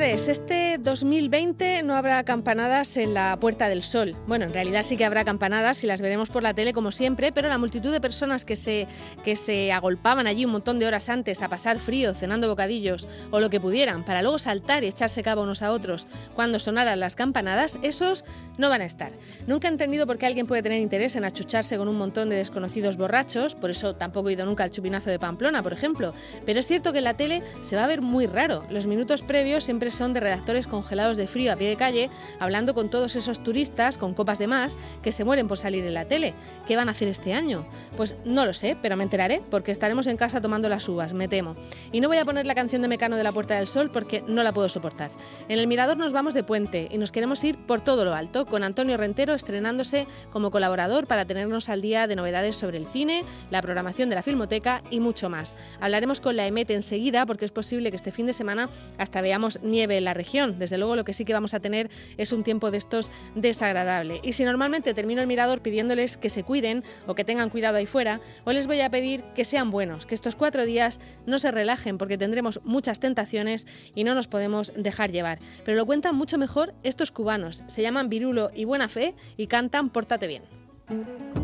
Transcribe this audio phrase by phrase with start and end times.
[0.00, 0.28] Tardes.
[0.28, 4.16] Este 2020 no habrá campanadas en la Puerta del Sol.
[4.26, 7.32] Bueno, en realidad sí que habrá campanadas y las veremos por la tele como siempre,
[7.32, 8.86] pero la multitud de personas que se,
[9.24, 13.40] que se agolpaban allí un montón de horas antes a pasar frío, cenando bocadillos o
[13.40, 17.16] lo que pudieran, para luego saltar y echarse cabo unos a otros cuando sonaran las
[17.16, 18.24] campanadas, esos
[18.56, 19.12] no van a estar.
[19.46, 22.36] Nunca he entendido por qué alguien puede tener interés en achucharse con un montón de
[22.36, 26.14] desconocidos borrachos, por eso tampoco he ido nunca al chupinazo de Pamplona, por ejemplo,
[26.46, 28.64] pero es cierto que en la tele se va a ver muy raro.
[28.70, 32.74] Los minutos previos siempre son de redactores congelados de frío a pie de calle, hablando
[32.74, 36.06] con todos esos turistas con copas de más que se mueren por salir en la
[36.06, 36.32] tele.
[36.66, 37.66] ¿Qué van a hacer este año?
[37.96, 41.28] Pues no lo sé, pero me enteraré porque estaremos en casa tomando las uvas, me
[41.28, 41.56] temo.
[41.92, 44.24] Y no voy a poner la canción de Mecano de la Puerta del Sol porque
[44.26, 45.10] no la puedo soportar.
[45.48, 48.46] En el Mirador nos vamos de puente y nos queremos ir por todo lo alto,
[48.46, 53.24] con Antonio Rentero estrenándose como colaborador para tenernos al día de novedades sobre el cine,
[53.50, 55.56] la programación de la Filmoteca y mucho más.
[55.80, 58.68] Hablaremos con la EMET enseguida porque es posible que este fin de semana
[58.98, 60.58] hasta veamos nieve en la región.
[60.60, 64.20] Desde luego lo que sí que vamos a tener es un tiempo de estos desagradable.
[64.22, 67.86] Y si normalmente termino el mirador pidiéndoles que se cuiden o que tengan cuidado ahí
[67.86, 71.50] fuera, hoy les voy a pedir que sean buenos, que estos cuatro días no se
[71.50, 75.40] relajen porque tendremos muchas tentaciones y no nos podemos dejar llevar.
[75.64, 77.64] Pero lo cuentan mucho mejor estos cubanos.
[77.66, 81.39] Se llaman Virulo y Buena Fe y cantan Pórtate bien.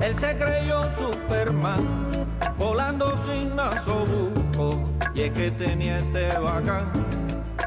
[0.00, 6.92] Él se creyó Superman, volando sin nasobuco, y es que tenía este bacán,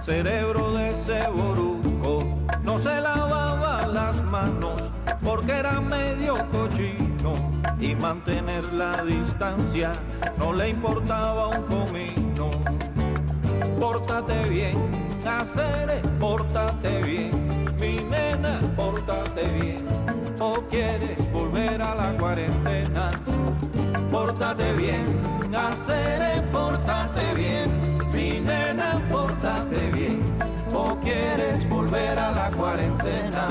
[0.01, 2.23] cerebro de ese boruco.
[2.63, 4.81] No se lavaba las manos
[5.23, 7.33] porque era medio cochino
[7.79, 9.91] y mantener la distancia
[10.37, 12.49] no le importaba un comino.
[13.79, 14.77] Pórtate bien,
[15.27, 17.31] hacer, pórtate bien,
[17.79, 19.85] mi nena, pórtate bien
[20.39, 21.20] o quieres
[21.81, 23.09] volver a la cuarentena.
[24.11, 30.21] Pórtate bien, hacer pórtate bien, mi nena, pórtate bien,
[30.73, 33.47] o quieres volver a la cuarentena.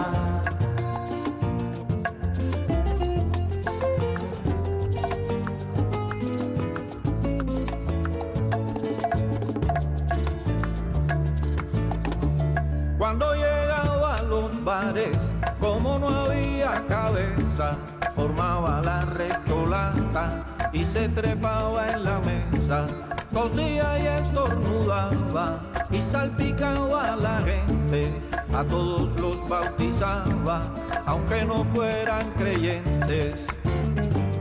[12.98, 17.72] Cuando llegaba a los bares, como no había cabeza,
[18.14, 22.86] formaba la recholata y se trepaba en la mesa,
[23.32, 25.60] cosía y estornudaba
[25.90, 28.12] y salpicaba a la gente,
[28.54, 30.60] a todos los bautizaba,
[31.06, 33.46] aunque no fueran creyentes.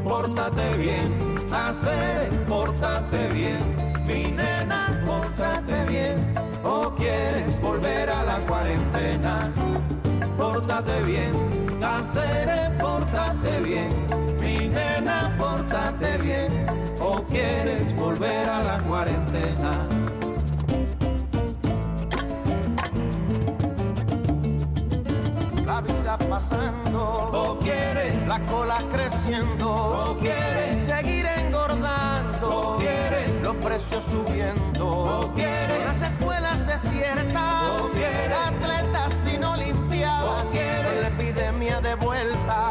[0.04, 1.12] Pórtate bien,
[1.52, 3.60] hacer, pórtate bien,
[4.06, 6.16] mi nena, pórtate bien,
[6.64, 9.52] o quieres volver a la cuarentena
[10.40, 11.34] pórtate bien,
[11.84, 12.50] hacer
[13.80, 16.52] bien, mi nena, pórtate bien,
[17.00, 19.72] o quieres volver a la cuarentena.
[25.66, 33.56] La vida pasando, o quieres la cola creciendo, o quieres seguir engordando, o quieres los
[33.58, 41.08] precios subiendo, o quieres las escuelas desiertas, o quieres atletas sin olimpiadas, o quieres la
[41.08, 42.69] epidemia de vuelta,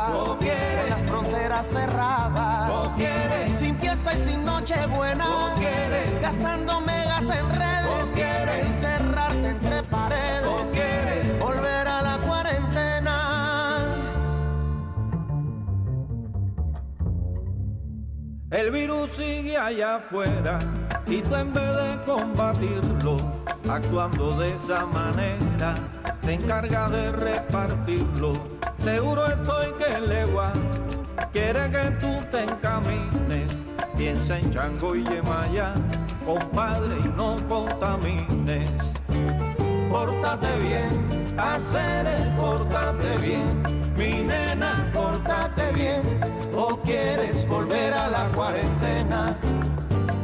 [1.66, 8.66] cerradas, quieres sin fiesta y sin noche buena, quieres gastando megas en redes, o quieres
[8.66, 13.94] encerrarte entre paredes, quieres volver a la cuarentena.
[18.50, 20.58] El virus sigue allá afuera
[21.06, 23.16] y tú en vez de combatirlo,
[23.68, 25.74] actuando de esa manera,
[26.22, 28.32] te encarga de repartirlo.
[28.78, 30.52] Seguro estoy que legua
[31.32, 33.54] quiere que tú te encamines.
[33.96, 35.74] Piensa en Chango y Yemaya,
[36.24, 38.70] compadre, y no contamines.
[39.90, 43.62] Pórtate bien, hacer el pórtate bien,
[43.96, 46.02] mi nena, pórtate bien,
[46.54, 49.36] o quieres volver a la cuarentena.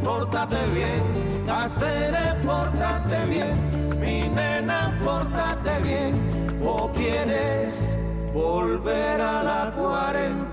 [0.05, 3.55] Pórtate bien, hacer el pórtate bien,
[3.99, 7.97] mi nena, pórtate bien, o quieres
[8.35, 9.44] volver a la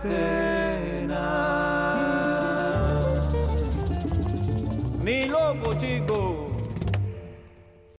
[0.02, 0.81] cuarentena.